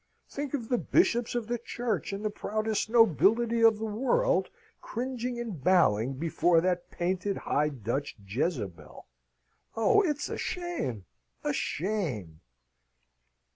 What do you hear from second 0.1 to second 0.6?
"Think